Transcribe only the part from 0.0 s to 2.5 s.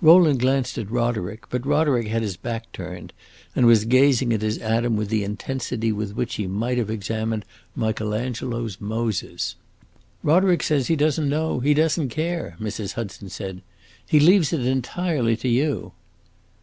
Rowland glanced at Roderick, but Roderick had his